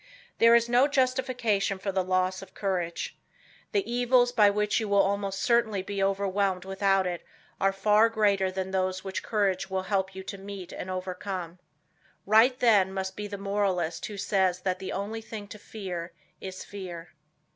[0.39, 3.19] There is no justification for the loss of courage.
[3.71, 7.23] The evils by which you will almost certainly be overwhelmed without it
[7.59, 11.59] are far greater than those which courage will help you to meet and overcome.
[12.25, 16.63] Right, then, must be the moralist who says that the only thing to fear is
[16.63, 17.13] fear.